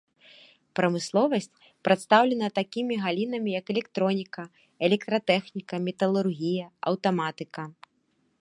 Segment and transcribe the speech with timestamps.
[0.77, 1.57] Прамысловасць
[1.87, 4.43] прадстаўлена такімі галінамі як электроніка,
[4.89, 7.63] электратэхніка, металургія, аўтаматыка.